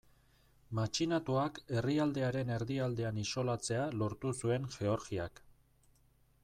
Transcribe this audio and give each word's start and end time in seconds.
Matxinatuak 0.77 1.59
herrialdearen 1.75 2.51
erdialdean 2.57 3.21
isolatzea 3.25 3.85
lortu 4.01 4.35
zuen 4.43 4.69
Georgiak. 4.79 5.45